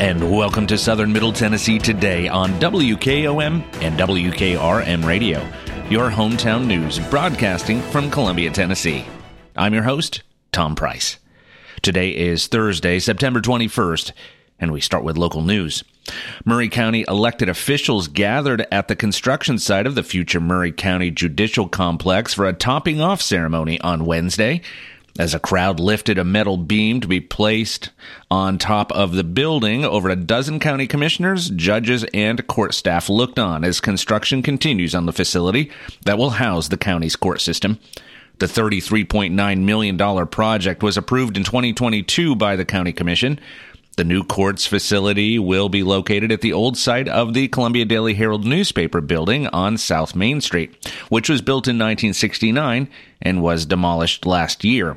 [0.00, 5.46] And welcome to Southern Middle Tennessee today on WKOM and WKRM Radio,
[5.90, 9.04] your hometown news broadcasting from Columbia, Tennessee.
[9.54, 10.22] I'm your host,
[10.52, 11.18] Tom Price.
[11.82, 14.12] Today is Thursday, September 21st,
[14.58, 15.84] and we start with local news.
[16.46, 21.68] Maury County elected officials gathered at the construction site of the future Maury County Judicial
[21.68, 24.62] Complex for a topping off ceremony on Wednesday.
[25.18, 27.90] As a crowd lifted a metal beam to be placed
[28.30, 33.38] on top of the building, over a dozen county commissioners, judges, and court staff looked
[33.38, 35.70] on as construction continues on the facility
[36.04, 37.78] that will house the county's court system.
[38.38, 43.38] The $33.9 million project was approved in 2022 by the County Commission.
[43.96, 48.14] The new courts facility will be located at the old site of the Columbia Daily
[48.14, 52.88] Herald newspaper building on South Main Street, which was built in 1969
[53.20, 54.96] and was demolished last year.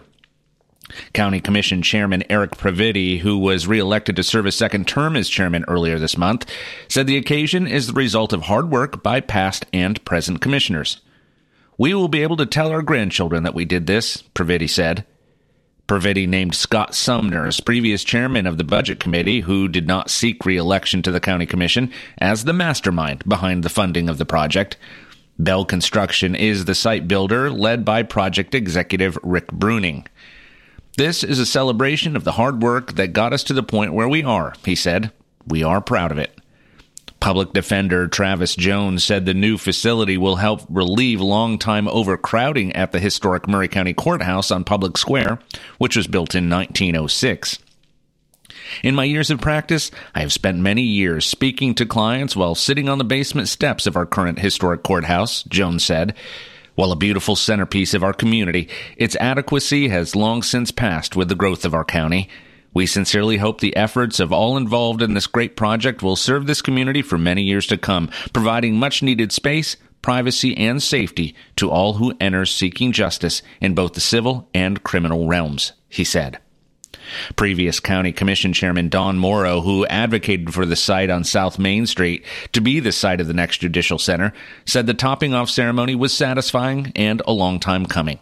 [1.14, 5.66] County Commission Chairman Eric Previti, who was reelected to serve a second term as chairman
[5.68, 6.46] earlier this month,
[6.88, 11.02] said the occasion is the result of hard work by past and present commissioners.
[11.78, 15.06] We will be able to tell our grandchildren that we did this, Previti said.
[15.88, 20.46] Previti named Scott Sumner as previous chairman of the Budget Committee, who did not seek
[20.46, 24.78] re-election to the County Commission, as the mastermind behind the funding of the project.
[25.38, 30.06] Bell Construction is the site builder, led by project executive Rick Bruning.
[30.96, 34.08] This is a celebration of the hard work that got us to the point where
[34.08, 35.12] we are, he said.
[35.48, 36.38] We are proud of it.
[37.20, 43.00] Public Defender Travis Jones said the new facility will help relieve long-time overcrowding at the
[43.00, 45.40] historic Maury County Courthouse on Public Square,
[45.80, 47.60] which was built in 1906.
[48.84, 52.88] In my years of practice, I have spent many years speaking to clients while sitting
[52.88, 56.16] on the basement steps of our current historic courthouse, Jones said.
[56.76, 58.68] While a beautiful centerpiece of our community,
[58.98, 62.30] its adequacy has long since passed with the growth of our county.
[62.74, 66.64] We sincerely hope the efforts of all involved in this great project will serve this
[66.64, 71.94] community for many years to come, providing much needed space, privacy, and safety to all
[71.94, 76.40] who enter seeking justice in both the civil and criminal realms, he said.
[77.36, 82.26] Previous County Commission Chairman Don Morrow, who advocated for the site on South Main Street
[82.52, 84.34] to be the site of the next judicial center,
[84.66, 88.20] said the topping off ceremony was satisfying and a long time coming.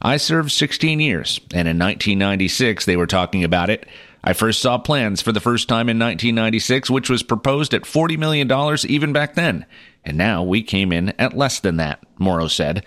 [0.00, 3.86] I served 16 years, and in 1996 they were talking about it.
[4.22, 8.18] I first saw plans for the first time in 1996, which was proposed at $40
[8.18, 9.64] million even back then.
[10.04, 12.84] And now we came in at less than that, Morrow said.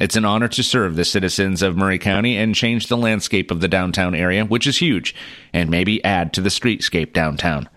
[0.00, 3.60] It's an honor to serve the citizens of Maury County and change the landscape of
[3.60, 5.14] the downtown area, which is huge,
[5.52, 7.68] and maybe add to the streetscape downtown.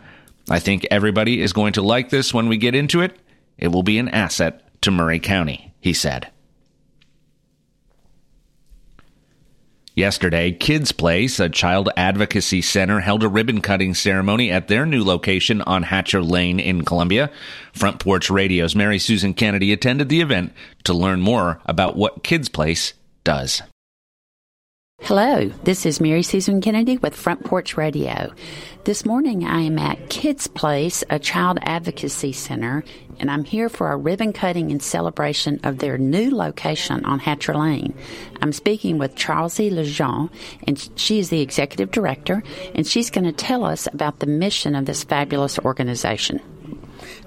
[0.50, 3.20] I think everybody is going to like this when we get into it.
[3.58, 6.32] It will be an asset to Maury County, he said.
[9.96, 15.04] Yesterday, Kids Place, a child advocacy center, held a ribbon cutting ceremony at their new
[15.04, 17.30] location on Hatcher Lane in Columbia.
[17.74, 20.52] Front Porch Radio's Mary Susan Kennedy attended the event
[20.86, 22.94] to learn more about what Kids Place
[23.24, 23.62] does.
[25.06, 28.32] Hello, this is Mary Susan Kennedy with Front Porch Radio.
[28.86, 32.86] This morning I am at Kids Place, a child advocacy center,
[33.20, 37.54] and I'm here for a ribbon cutting in celebration of their new location on Hatcher
[37.54, 37.94] Lane.
[38.42, 40.30] I'm speaking with Charlesie Lejean,
[40.66, 42.42] and she is the executive director,
[42.74, 46.40] and she's going to tell us about the mission of this fabulous organization.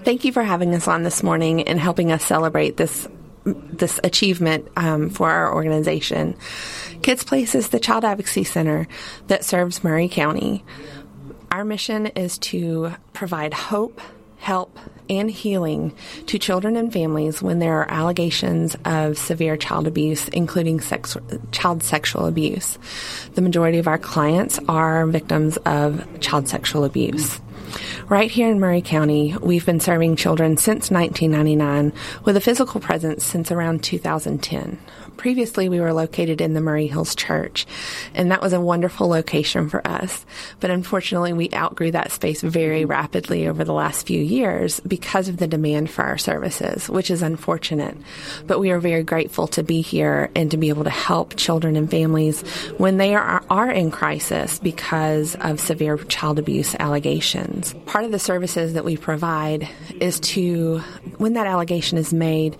[0.02, 3.06] Thank you for having us on this morning and helping us celebrate this
[3.46, 6.36] this achievement um, for our organization.
[7.02, 8.88] Kids Place is the child advocacy center
[9.28, 10.64] that serves Maury County.
[11.50, 14.00] Our mission is to provide hope,
[14.38, 15.94] help, and healing
[16.26, 21.16] to children and families when there are allegations of severe child abuse, including sex,
[21.52, 22.78] child sexual abuse.
[23.34, 27.40] The majority of our clients are victims of child sexual abuse.
[28.08, 31.92] Right here in Maury County, we've been serving children since 1999
[32.24, 34.78] with a physical presence since around 2010
[35.16, 37.66] previously we were located in the Maury Hills Church,
[38.14, 40.24] and that was a wonderful location for us.
[40.60, 45.38] But unfortunately, we outgrew that space very rapidly over the last few years because of
[45.38, 47.96] the demand for our services, which is unfortunate.
[48.46, 51.76] But we are very grateful to be here and to be able to help children
[51.76, 52.42] and families
[52.78, 57.74] when they are, are in crisis because of severe child abuse allegations.
[57.86, 59.68] Part of the services that we provide
[60.00, 60.78] is to,
[61.18, 62.56] when that allegation is made,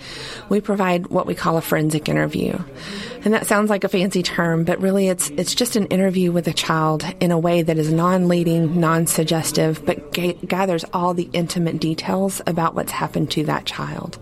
[0.48, 2.74] we provide what we call a forensic interview interview.
[3.24, 6.46] And that sounds like a fancy term, but really it's it's just an interview with
[6.46, 11.80] a child in a way that is non-leading, non-suggestive, but ga- gathers all the intimate
[11.80, 14.18] details about what's happened to that child.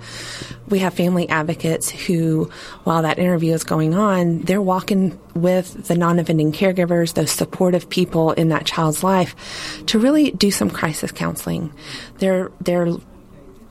[0.69, 2.51] We have family advocates who,
[2.85, 8.33] while that interview is going on, they're walking with the non-offending caregivers, those supportive people
[8.33, 9.35] in that child's life,
[9.87, 11.73] to really do some crisis counseling.
[12.19, 12.97] They're they're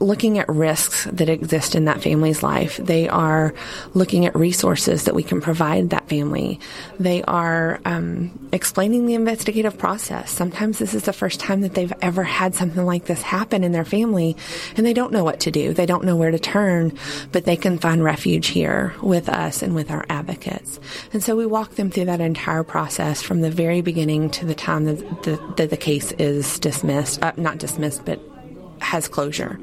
[0.04, 2.76] looking at risks that exist in that family's life.
[2.76, 3.54] They are
[3.94, 6.60] looking at resources that we can provide that family.
[7.00, 10.30] They are um, explaining the investigative process.
[10.30, 13.72] Sometimes this is the first time that they've ever had something like this happen in
[13.72, 14.36] their family,
[14.76, 15.72] and they don't know what to do.
[15.72, 16.96] They don't know where to turn,
[17.32, 20.78] but they can find refuge here with us and with our advocates.
[21.14, 24.54] And so we walk them through that entire process from the very beginning to the
[24.54, 28.20] time that the, that the case is dismissed, uh, not dismissed, but
[28.84, 29.58] has closure.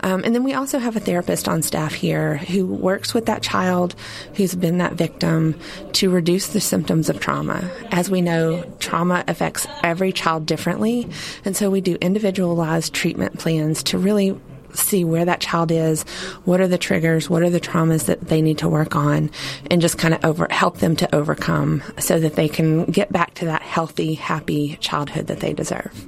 [0.00, 3.42] Um, and then we also have a therapist on staff here who works with that
[3.42, 3.94] child
[4.34, 5.58] who's been that victim
[5.94, 7.70] to reduce the symptoms of trauma.
[7.90, 11.08] As we know, trauma affects every child differently.
[11.44, 14.38] And so we do individualized treatment plans to really
[14.74, 16.02] see where that child is,
[16.44, 19.30] what are the triggers, what are the traumas that they need to work on,
[19.70, 23.34] and just kind of over help them to overcome so that they can get back
[23.34, 26.06] to that healthy, happy childhood that they deserve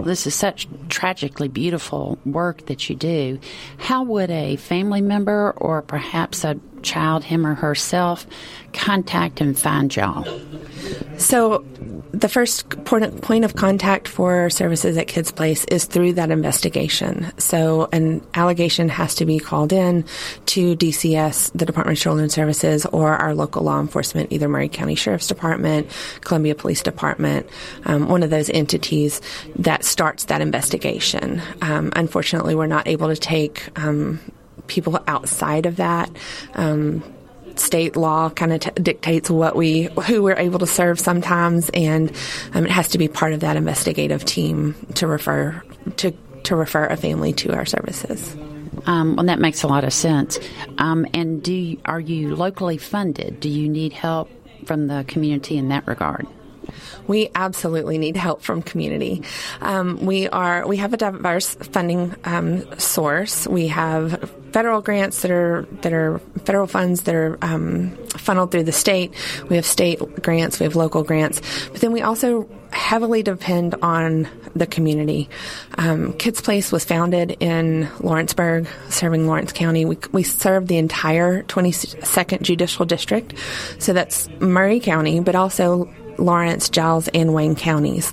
[0.00, 3.38] this is such tragically beautiful work that you do.
[3.78, 8.26] How would a family member or perhaps a child, him or herself,
[8.72, 10.26] contact and find y'all?
[11.18, 11.64] So,
[12.12, 17.32] the first point of contact for services at Kids Place is through that investigation.
[17.38, 20.04] So, an allegation has to be called in
[20.46, 24.94] to DCS, the Department of Children's Services, or our local law enforcement, either Maury County
[24.94, 25.90] Sheriff's Department,
[26.20, 27.48] Columbia Police Department,
[27.84, 29.20] um, one of those entities
[29.56, 31.42] that starts that investigation.
[31.62, 34.20] Um, unfortunately, we're not able to take um,
[34.68, 36.10] people outside of that.
[36.54, 37.02] Um,
[37.56, 42.12] state law kind of t- dictates what we who we're able to serve sometimes, and
[42.54, 45.60] um, it has to be part of that investigative team to refer
[45.96, 46.12] to
[46.44, 48.36] to refer a family to our services.
[48.86, 50.38] Um, well, that makes a lot of sense.
[50.78, 53.40] Um, and do you, are you locally funded?
[53.40, 54.30] Do you need help
[54.64, 56.26] from the community in that regard?
[57.06, 59.22] We absolutely need help from community.
[59.60, 63.46] Um, we are we have a diverse funding um, source.
[63.46, 68.64] We have federal grants that are that are federal funds that are um, funneled through
[68.64, 69.14] the state.
[69.48, 70.58] We have state grants.
[70.58, 71.40] We have local grants.
[71.68, 75.28] But then we also heavily depend on the community.
[75.76, 79.84] Um, Kids Place was founded in Lawrenceburg, serving Lawrence County.
[79.84, 83.34] We, we serve the entire 22nd Judicial District,
[83.78, 88.12] so that's Maury County, but also Lawrence, Giles, and Wayne counties.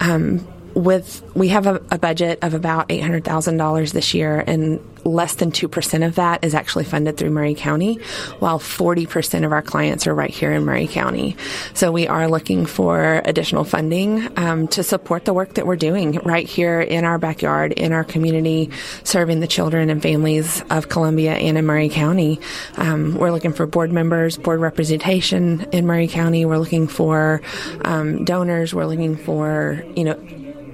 [0.00, 4.42] Um, with we have a, a budget of about eight hundred thousand dollars this year,
[4.46, 7.94] and less than 2% of that is actually funded through Maury County,
[8.38, 11.36] while 40% of our clients are right here in Maury County.
[11.74, 16.18] So we are looking for additional funding um, to support the work that we're doing
[16.24, 18.70] right here in our backyard, in our community,
[19.04, 22.40] serving the children and families of Columbia and in Maury County.
[22.76, 26.44] Um, we're looking for board members, board representation in Maury County.
[26.44, 27.42] We're looking for
[27.84, 28.74] um, donors.
[28.74, 30.18] We're looking for, you know,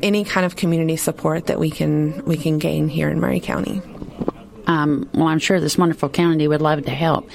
[0.03, 3.83] any kind of community support that we can we can gain here in Maury County.
[4.69, 7.29] Um, well, I'm sure this wonderful county would love to help.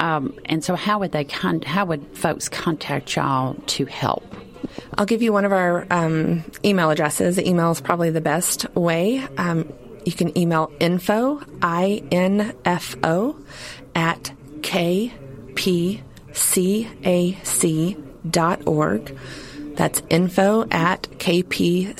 [0.00, 4.24] Um, and so, how would they con- how would folks contact y'all to help?
[4.98, 7.38] I'll give you one of our um, email addresses.
[7.38, 9.26] Email is probably the best way.
[9.38, 9.72] Um,
[10.04, 13.36] you can email info i n f o
[13.94, 16.02] at kpcac
[18.30, 19.16] dot org.
[19.80, 21.94] That's info at kpcac.org,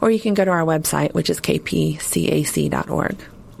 [0.00, 3.16] or you can go to our website, which is kpcac.org.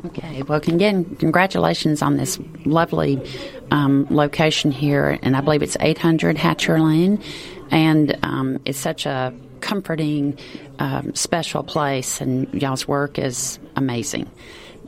[0.06, 0.42] Okay.
[0.42, 3.22] Well, again, congratulations on this lovely
[3.70, 7.22] um, location here, and I believe it's 800 Hatcher Lane,
[7.70, 10.36] and um, it's such a comforting,
[10.80, 14.28] um, special place, and y'all's work is amazing.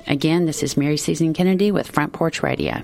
[0.09, 2.83] Again, this is Mary Susan Kennedy with Front Porch Radio.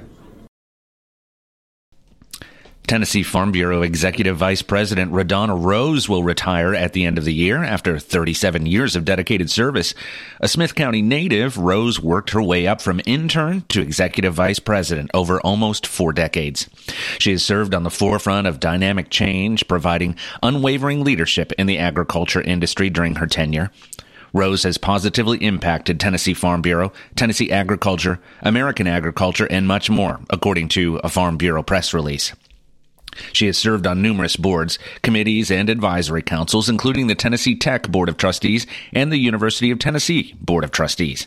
[2.86, 7.32] Tennessee Farm Bureau Executive Vice President Rhedona Rose will retire at the end of the
[7.32, 9.94] year after 37 years of dedicated service.
[10.40, 15.10] A Smith County native, Rose worked her way up from intern to Executive Vice President
[15.14, 16.68] over almost four decades.
[17.18, 22.42] She has served on the forefront of dynamic change, providing unwavering leadership in the agriculture
[22.42, 23.70] industry during her tenure.
[24.34, 30.68] Rose has positively impacted Tennessee Farm Bureau, Tennessee agriculture, American agriculture, and much more, according
[30.68, 32.34] to a Farm Bureau press release.
[33.32, 38.08] She has served on numerous boards, committees, and advisory councils, including the Tennessee Tech Board
[38.08, 41.26] of Trustees and the University of Tennessee Board of Trustees.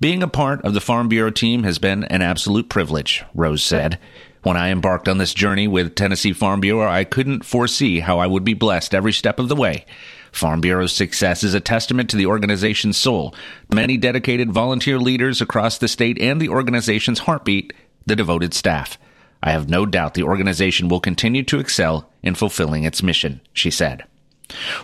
[0.00, 3.98] Being a part of the Farm Bureau team has been an absolute privilege, Rose said.
[4.42, 8.26] When I embarked on this journey with Tennessee Farm Bureau, I couldn't foresee how I
[8.26, 9.86] would be blessed every step of the way.
[10.32, 13.34] Farm Bureau's success is a testament to the organization's soul,
[13.72, 17.72] many dedicated volunteer leaders across the state, and the organization's heartbeat,
[18.04, 18.98] the devoted staff.
[19.44, 23.70] I have no doubt the organization will continue to excel in fulfilling its mission, she
[23.70, 24.04] said.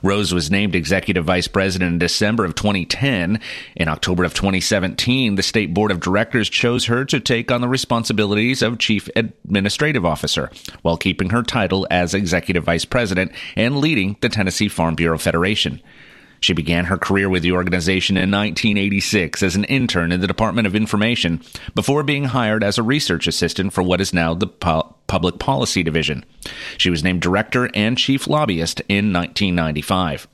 [0.02, 3.40] Rose was named executive vice president in December of 2010.
[3.76, 7.69] In October of 2017, the state board of directors chose her to take on the
[7.69, 10.50] responsibilities of chief administrative officer
[10.83, 15.81] while keeping her title as executive vice president and leading the Tennessee Farm Bureau Federation.
[16.40, 20.66] She began her career with the organization in 1986 as an intern in the Department
[20.66, 21.42] of Information
[21.75, 26.25] before being hired as a research assistant for what is now the Public Policy Division.
[26.78, 30.26] She was named director and chief lobbyist in 1995.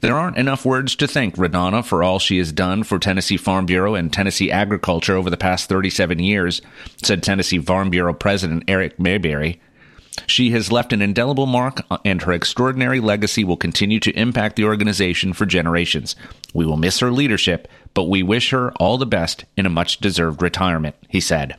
[0.00, 3.66] There aren't enough words to thank Rhedona for all she has done for Tennessee Farm
[3.66, 6.60] Bureau and Tennessee agriculture over the past 37 years,
[7.02, 9.60] said Tennessee Farm Bureau President Eric Mayberry.
[10.26, 14.56] She has left an indelible mark, uh, and her extraordinary legacy will continue to impact
[14.56, 16.16] the organization for generations.
[16.54, 19.98] We will miss her leadership, but we wish her all the best in a much
[19.98, 21.56] deserved retirement, he said.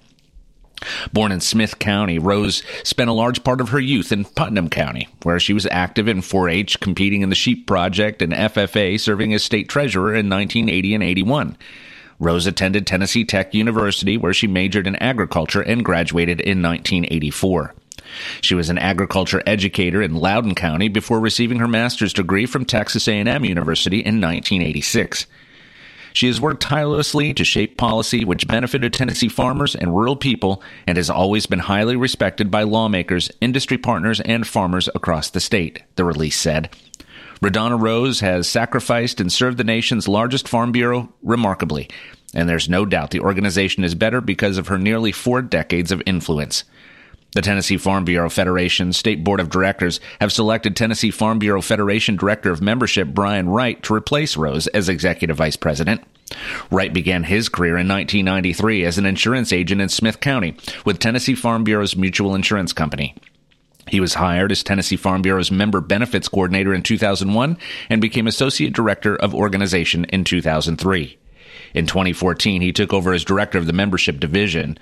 [1.12, 5.08] Born in Smith County, Rose spent a large part of her youth in Putnam County,
[5.24, 9.34] where she was active in 4 H, competing in the Sheep Project, and FFA, serving
[9.34, 11.58] as state treasurer in 1980 and 81.
[12.20, 17.76] Rose attended Tennessee Tech University, where she majored in agriculture and graduated in 1984.
[18.42, 23.08] She was an agriculture educator in Loudon County before receiving her master's degree from Texas
[23.08, 25.26] A&M University in 1986.
[26.14, 30.98] She has worked tirelessly to shape policy which benefited Tennessee farmers and rural people and
[30.98, 36.04] has always been highly respected by lawmakers, industry partners, and farmers across the state, the
[36.04, 36.76] release said.
[37.40, 41.88] Rhedona Rose has sacrificed and served the nation's largest farm bureau remarkably,
[42.34, 46.02] and there's no doubt the organization is better because of her nearly four decades of
[46.08, 46.64] influence.
[47.34, 52.16] The Tennessee Farm Bureau Federation State Board of Directors have selected Tennessee Farm Bureau Federation
[52.16, 56.02] Director of Membership Brian Wright to replace Rose as Executive Vice President.
[56.72, 60.56] Wright began his career in 1993 as an insurance agent in Smith County
[60.86, 63.16] with Tennessee Farm Bureau's Mutual Insurance Company.
[63.88, 67.58] He was hired as Tennessee Farm Bureau's member benefits coordinator in 2001
[67.90, 71.18] and became associate director of organization in 2003.
[71.74, 74.78] In 2014, he took over as director of the membership division.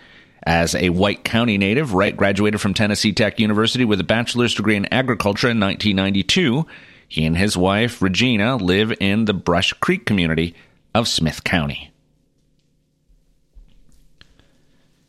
[0.45, 4.75] As a White County native, Wright graduated from Tennessee Tech University with a bachelor's degree
[4.75, 6.67] in agriculture in 1992.
[7.07, 10.53] He and his wife, Regina, live in the Brush Creek community
[10.93, 11.91] of Smith County.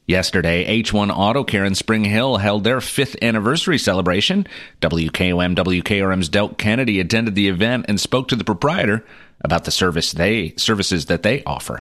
[0.06, 4.46] Yesterday, H1 Auto Care in Spring Hill held their fifth anniversary celebration.
[4.80, 9.04] WKOM WKRM's Delk Kennedy attended the event and spoke to the proprietor
[9.40, 11.78] about the service they services that they offer.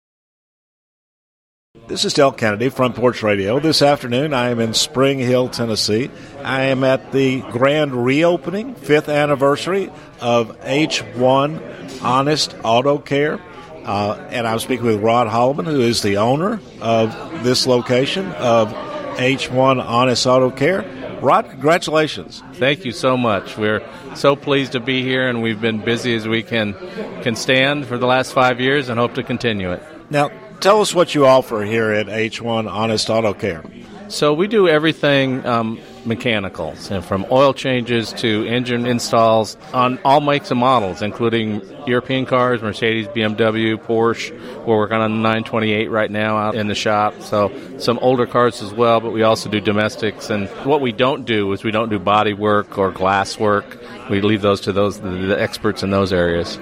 [1.88, 3.60] This is Del Kennedy, Front Porch Radio.
[3.60, 6.12] This afternoon, I am in Spring Hill, Tennessee.
[6.44, 13.42] I am at the grand reopening, fifth anniversary of H1 Honest Auto Care.
[13.86, 18.72] Uh, and I'm speaking with Rod Holloman, who is the owner of this location of
[19.18, 20.84] H1 Honest Auto Care.
[21.22, 22.44] Rod, congratulations.
[22.54, 23.58] Thank you so much.
[23.58, 23.82] We're
[24.14, 26.76] so pleased to be here, and we've been busy as we can,
[27.24, 29.82] can stand for the last five years and hope to continue it.
[30.12, 30.30] Now,
[30.64, 33.66] tell us what you offer here at H1 Honest Auto Care.
[34.08, 40.22] So we do everything um, mechanical, so from oil changes to engine installs on all
[40.22, 44.32] makes and models, including European cars, Mercedes, BMW, Porsche.
[44.66, 47.22] We're working on the 928 right now out in the shop.
[47.22, 50.30] So some older cars as well, but we also do domestics.
[50.30, 53.80] And what we don't do is we don't do body work or glass work.
[54.10, 56.58] We leave those to those the experts in those areas.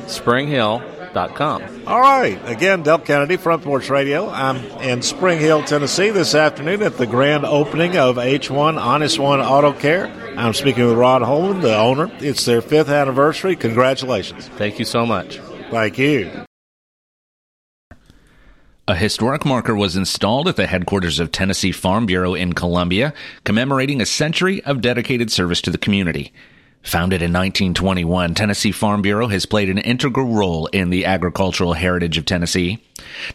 [1.12, 1.86] springhill.com.
[1.86, 2.40] All right.
[2.48, 4.28] Again, Del Kennedy, Front Porch Radio.
[4.28, 9.40] I'm in Spring Hill, Tennessee this afternoon at the grand opening of H1 Honest One
[9.40, 10.06] Auto Care.
[10.36, 12.10] I'm speaking with Rod Holman, the owner.
[12.18, 13.56] It's their fifth anniversary.
[13.56, 14.48] Congratulations.
[14.48, 15.38] Thank you so much.
[15.70, 16.30] Thank you.
[18.88, 23.14] A historic marker was installed at the headquarters of Tennessee Farm Bureau in Columbia,
[23.44, 26.32] commemorating a century of dedicated service to the community.
[26.82, 32.18] Founded in 1921, Tennessee Farm Bureau has played an integral role in the agricultural heritage
[32.18, 32.82] of Tennessee.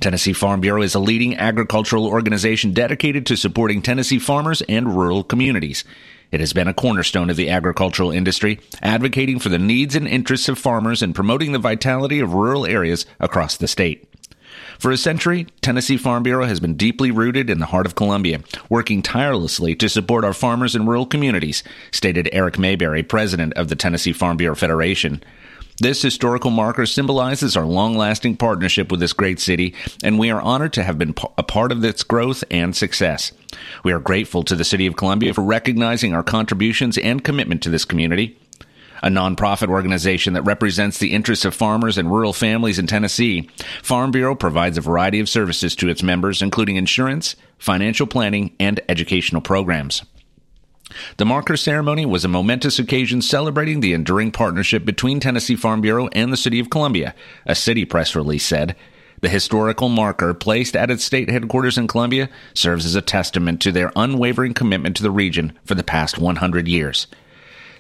[0.02, 5.24] Tennessee Farm Bureau is a leading agricultural organization dedicated to supporting Tennessee farmers and rural
[5.24, 5.86] communities.
[6.30, 10.50] It has been a cornerstone of the agricultural industry, advocating for the needs and interests
[10.50, 14.06] of farmers and promoting the vitality of rural areas across the state.
[14.80, 18.42] For a century, Tennessee Farm Bureau has been deeply rooted in the heart of Columbia,
[18.70, 23.76] working tirelessly to support our farmers and rural communities, stated Eric Mayberry, president of the
[23.76, 25.24] Tennessee Farm Bureau Federation.
[25.80, 30.42] This historical marker symbolizes our long lasting partnership with this great city, and we are
[30.42, 33.32] honored to have been a part of its growth and success.
[33.84, 37.70] We are grateful to the City of Columbia for recognizing our contributions and commitment to
[37.70, 38.40] this community
[39.04, 43.50] a nonprofit organization that represents the interests of farmers and rural families in Tennessee.
[43.84, 48.80] Farm Bureau provides a variety of services to its members, including insurance, financial planning, and
[48.90, 50.04] educational programs.
[51.18, 56.08] The marker ceremony was a momentous occasion celebrating the enduring partnership between Tennessee Farm Bureau
[56.14, 57.14] and the City of Columbia,
[57.46, 58.76] a city press release said.
[59.20, 63.72] The historical marker placed at its state headquarters in Columbia serves as a testament to
[63.72, 67.08] their unwavering commitment to the region for the past 100 years.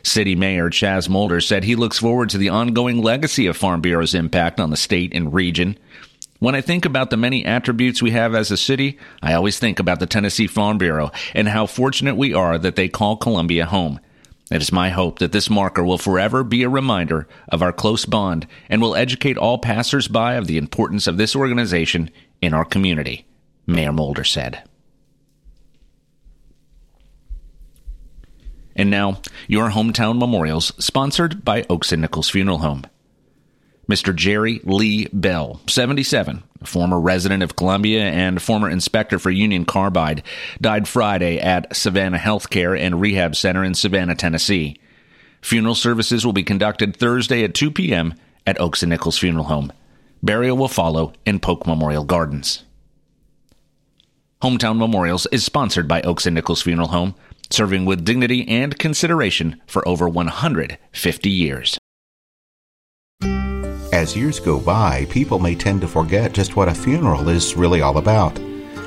[0.08, 4.16] City Mayor Chaz Molder said he looks forward to the ongoing legacy of Farm Bureau's
[4.16, 5.78] impact on the state and region.
[6.40, 9.80] When I think about the many attributes we have as a city, I always think
[9.80, 14.00] about the Tennessee Farm Bureau and how fortunate we are that they call Columbia home.
[14.50, 18.06] It is my hope that this marker will forever be a reminder of our close
[18.06, 22.10] bond and will educate all passersby of the importance of this organization
[22.42, 23.26] in our community,
[23.66, 24.64] Mayor Molder said.
[28.78, 32.86] And now, your hometown memorials, sponsored by Oakes and Nichols Funeral Home.
[33.90, 34.16] Mr.
[34.16, 40.22] Jerry Lee Bell, 77, former resident of Columbia and former inspector for Union Carbide,
[40.62, 44.78] died Friday at Savannah Healthcare and Rehab Center in Savannah, Tennessee.
[45.42, 48.14] Funeral services will be conducted Thursday at 2 p.m.
[48.46, 49.72] at Oakes and Nichols Funeral Home.
[50.22, 52.64] Burial will follow in Polk Memorial Gardens.
[54.42, 57.16] Hometown Memorials is sponsored by Oakes and Nichols Funeral Home
[57.50, 61.78] serving with dignity and consideration for over 150 years.
[63.94, 67.82] As years go by, people may tend to forget just what a funeral is really
[67.82, 68.38] all about.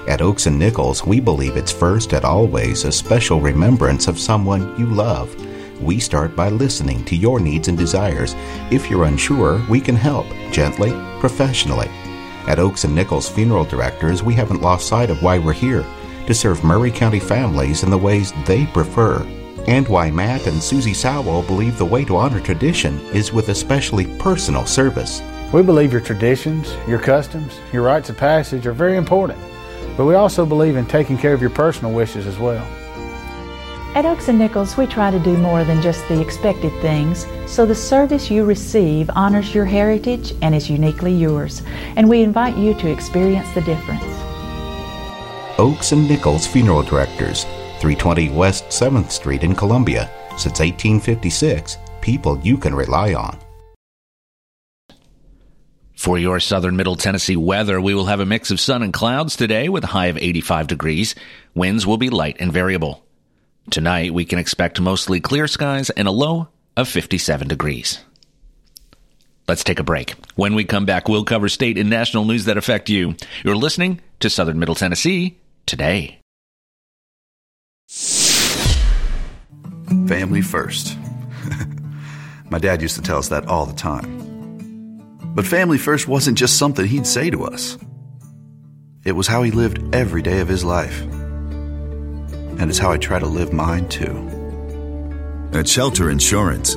[0.06, 4.78] At Oakes and Nichols, we believe it's first and always a special remembrance of someone
[4.78, 5.34] you love.
[5.82, 8.34] We start by listening to your needs and desires.
[8.70, 11.88] If you're unsure, we can help gently, professionally.
[12.46, 15.84] At Oakes and Nichols Funeral Directors, we haven't lost sight of why we're here
[16.30, 19.26] to serve Maury County families in the ways they prefer,
[19.66, 24.06] and why Matt and Susie Sowell believe the way to honor tradition is with especially
[24.16, 25.22] personal service.
[25.52, 29.40] We believe your traditions, your customs, your rites of passage are very important,
[29.96, 32.64] but we also believe in taking care of your personal wishes as well.
[33.96, 37.66] At Oakes and Nichols, we try to do more than just the expected things, so
[37.66, 41.64] the service you receive honors your heritage and is uniquely yours,
[41.96, 44.29] and we invite you to experience the difference.
[45.60, 47.44] Oakes and Nichols Funeral Directors,
[47.80, 50.10] 320 West 7th Street in Columbia.
[50.30, 53.36] Since 1856, people you can rely on.
[55.92, 59.36] For your southern middle Tennessee weather, we will have a mix of sun and clouds
[59.36, 61.14] today with a high of 85 degrees.
[61.54, 63.04] Winds will be light and variable.
[63.68, 67.98] Tonight, we can expect mostly clear skies and a low of 57 degrees.
[69.46, 70.14] Let's take a break.
[70.36, 73.14] When we come back, we'll cover state and national news that affect you.
[73.44, 76.20] You're listening to Southern Middle Tennessee today.
[80.06, 80.96] Family first.
[82.50, 84.30] My dad used to tell us that all the time.
[85.34, 87.78] But family first wasn't just something he'd say to us,
[89.04, 91.00] it was how he lived every day of his life.
[91.02, 94.28] And it's how I try to live mine too.
[95.52, 96.76] At Shelter Insurance,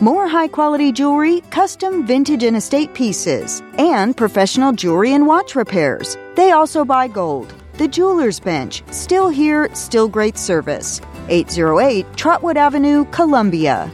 [0.00, 6.16] More high quality jewelry, custom vintage and estate pieces, and professional jewelry and watch repairs.
[6.34, 7.54] They also buy gold.
[7.74, 11.00] The Jeweler's Bench, still here, still great service.
[11.28, 13.90] 808 Trotwood Avenue, Columbia.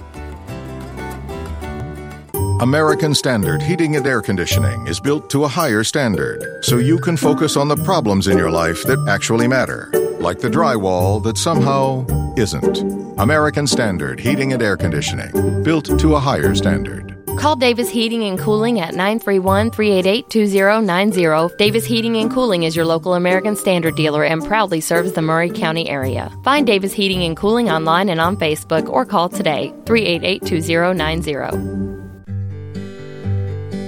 [2.60, 7.14] American Standard Heating and Air Conditioning is built to a higher standard so you can
[7.14, 9.90] focus on the problems in your life that actually matter,
[10.20, 13.05] like the drywall that somehow isn't.
[13.18, 17.16] American Standard Heating and Air Conditioning, built to a higher standard.
[17.38, 21.56] Call Davis Heating and Cooling at 931 388 2090.
[21.56, 25.50] Davis Heating and Cooling is your local American Standard dealer and proudly serves the Maury
[25.50, 26.30] County area.
[26.44, 31.32] Find Davis Heating and Cooling online and on Facebook or call today 388 2090.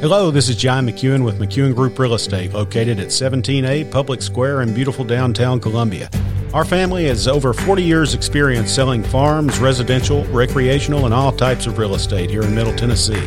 [0.00, 4.62] Hello, this is John McEwen with McEwen Group Real Estate, located at 17A Public Square
[4.62, 6.08] in beautiful downtown Columbia.
[6.54, 11.76] Our family has over 40 years' experience selling farms, residential, recreational, and all types of
[11.76, 13.22] real estate here in Middle Tennessee.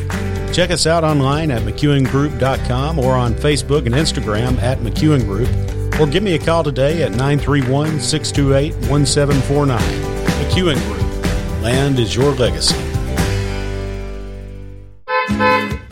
[0.51, 5.49] Check us out online at McEwenGroup.com or on Facebook and Instagram at McEwen Group,
[5.99, 9.79] or give me a call today at 931 628 1749.
[10.43, 11.61] McEwen Group.
[11.61, 12.90] Land is your legacy.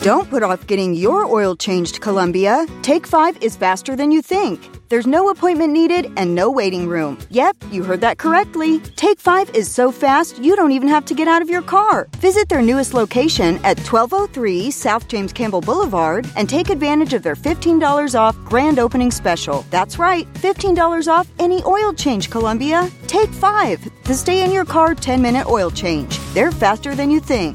[0.02, 2.64] Don't put off getting your oil changed, Columbia.
[2.80, 4.70] Take 5 is faster than you think.
[4.88, 7.18] There's no appointment needed and no waiting room.
[7.28, 8.80] Yep, you heard that correctly.
[8.96, 12.08] Take 5 is so fast you don't even have to get out of your car.
[12.16, 17.36] Visit their newest location at 1203 South James Campbell Boulevard and take advantage of their
[17.36, 19.66] $15 off grand opening special.
[19.68, 22.90] That's right, $15 off any oil change, Columbia.
[23.06, 24.04] Take 5.
[24.04, 26.18] The stay in your car 10 minute oil change.
[26.32, 27.54] They're faster than you think.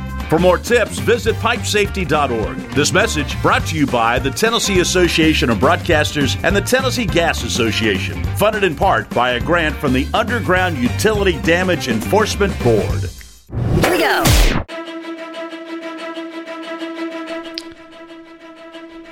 [0.31, 2.57] For more tips, visit pipesafety.org.
[2.73, 7.43] This message brought to you by the Tennessee Association of Broadcasters and the Tennessee Gas
[7.43, 13.09] Association, funded in part by a grant from the Underground Utility Damage Enforcement Board.
[13.83, 14.23] Here we go.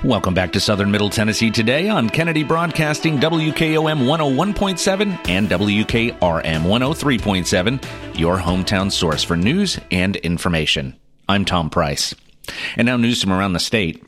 [0.02, 8.18] Welcome back to Southern Middle Tennessee today on Kennedy Broadcasting WKOM 101.7 and WKRM 103.7,
[8.18, 10.96] your hometown source for news and information.
[11.30, 12.12] I'm Tom Price.
[12.76, 14.02] And now news from around the state.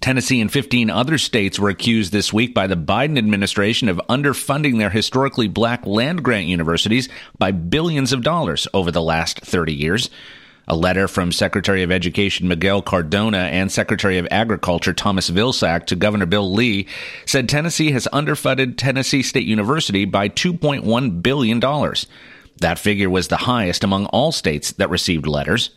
[0.00, 4.78] Tennessee and 15 other states were accused this week by the Biden administration of underfunding
[4.78, 10.08] their historically black land grant universities by billions of dollars over the last 30 years.
[10.68, 15.96] A letter from Secretary of Education Miguel Cardona and Secretary of Agriculture Thomas Vilsack to
[15.96, 16.86] Governor Bill Lee
[17.24, 21.58] said Tennessee has underfunded Tennessee State University by $2.1 billion.
[22.58, 25.70] That figure was the highest among all states that received letters.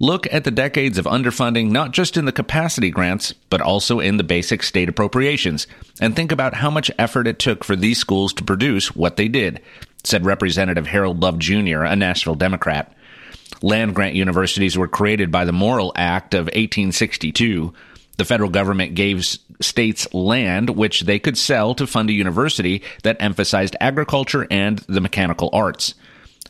[0.00, 4.16] Look at the decades of underfunding not just in the capacity grants, but also in
[4.16, 5.66] the basic state appropriations,
[6.00, 9.26] and think about how much effort it took for these schools to produce what they
[9.26, 9.60] did,
[10.04, 12.94] said Representative Harold Love Jr., a Nashville Democrat.
[13.60, 17.74] Land grant universities were created by the Morrill Act of 1862.
[18.18, 19.26] The federal government gave
[19.60, 25.00] states land which they could sell to fund a university that emphasized agriculture and the
[25.00, 25.94] mechanical arts.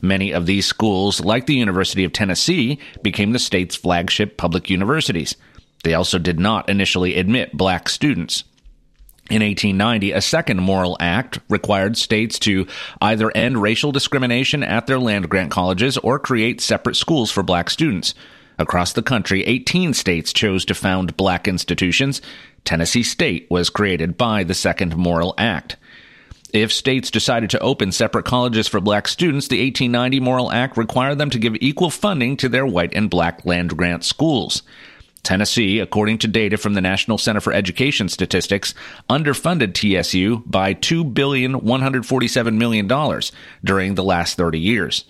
[0.00, 5.36] Many of these schools, like the University of Tennessee, became the state's flagship public universities.
[5.84, 8.44] They also did not initially admit black students.
[9.30, 12.66] In 1890, a second Morrill Act required states to
[13.00, 17.68] either end racial discrimination at their land grant colleges or create separate schools for black
[17.68, 18.14] students.
[18.58, 22.22] Across the country, 18 states chose to found black institutions.
[22.64, 25.76] Tennessee State was created by the second Morrill Act.
[26.52, 31.18] If states decided to open separate colleges for black students, the 1890 Morrill Act required
[31.18, 34.62] them to give equal funding to their white and black land grant schools.
[35.22, 38.72] Tennessee, according to data from the National Center for Education Statistics,
[39.10, 43.20] underfunded TSU by $2,147 million
[43.62, 45.04] during the last 30 years.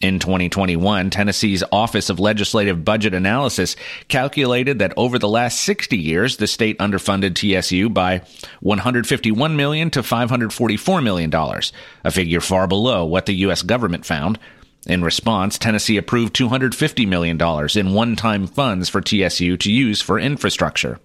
[0.00, 3.76] In 2021, Tennessee's Office of Legislative Budget Analysis
[4.08, 8.22] calculated that over the last 60 years, the state underfunded TSU by
[8.60, 14.38] 151 million to 544 million dollars, a figure far below what the US government found.
[14.86, 17.38] In response, Tennessee approved $250 million
[17.74, 20.98] in one time funds for TSU to use for infrastructure.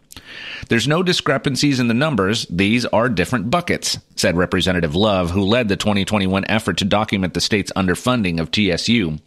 [0.70, 2.48] There's no discrepancies in the numbers.
[2.50, 7.42] These are different buckets, said Representative Love, who led the 2021 effort to document the
[7.42, 9.20] state's underfunding of TSU.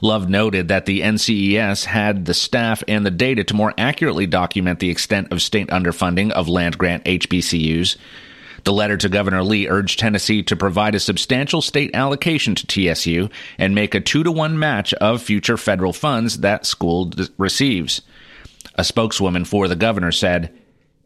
[0.00, 4.78] Love noted that the NCES had the staff and the data to more accurately document
[4.78, 7.96] the extent of state underfunding of land grant HBCUs.
[8.64, 13.28] The letter to Governor Lee urged Tennessee to provide a substantial state allocation to TSU
[13.58, 18.02] and make a two to one match of future federal funds that school d- receives.
[18.76, 20.56] A spokeswoman for the governor said,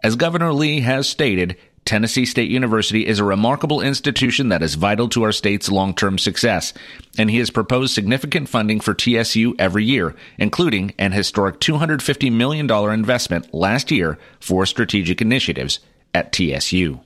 [0.02, 5.08] As Governor Lee has stated, Tennessee State University is a remarkable institution that is vital
[5.10, 6.74] to our state's long term success,
[7.16, 12.70] and he has proposed significant funding for TSU every year, including an historic $250 million
[12.70, 15.78] investment last year for strategic initiatives
[16.12, 17.00] at TSU.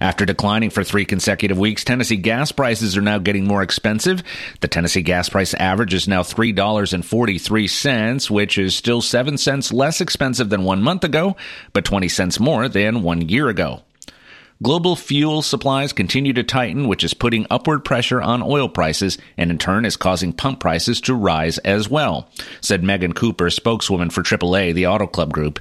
[0.00, 4.22] After declining for three consecutive weeks, Tennessee gas prices are now getting more expensive.
[4.60, 10.50] The Tennessee gas price average is now $3.43, which is still 7 cents less expensive
[10.50, 11.36] than one month ago,
[11.72, 13.82] but 20 cents more than one year ago.
[14.60, 19.52] Global fuel supplies continue to tighten, which is putting upward pressure on oil prices and
[19.52, 22.28] in turn is causing pump prices to rise as well,
[22.60, 25.60] said Megan Cooper, spokeswoman for AAA, the Auto Club Group.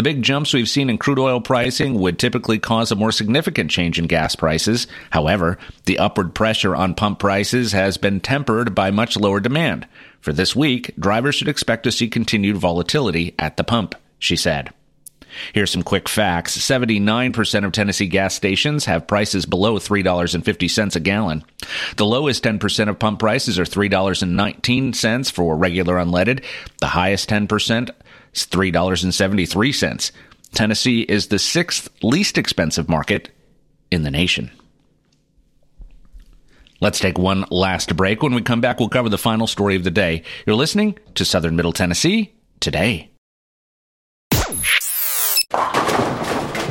[0.00, 3.70] The big jumps we've seen in crude oil pricing would typically cause a more significant
[3.70, 4.86] change in gas prices.
[5.10, 9.86] However, the upward pressure on pump prices has been tempered by much lower demand.
[10.22, 14.72] For this week, drivers should expect to see continued volatility at the pump, she said.
[15.52, 21.44] Here's some quick facts 79% of Tennessee gas stations have prices below $3.50 a gallon.
[21.96, 26.42] The lowest 10% of pump prices are $3.19 for regular unleaded.
[26.80, 27.90] The highest 10%
[28.34, 30.12] is $3.73.
[30.52, 33.30] Tennessee is the sixth least expensive market
[33.90, 34.50] in the nation.
[36.80, 38.22] Let's take one last break.
[38.22, 40.22] When we come back, we'll cover the final story of the day.
[40.46, 43.09] You're listening to Southern Middle Tennessee today.